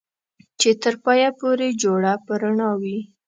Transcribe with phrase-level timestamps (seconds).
[0.59, 2.99] چې تر پايه پورې جوړه په رڼا وي